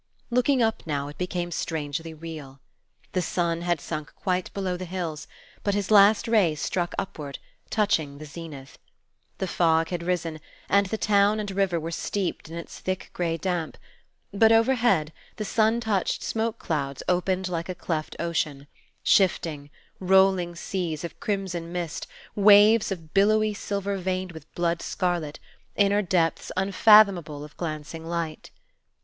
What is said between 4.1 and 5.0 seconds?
quite below the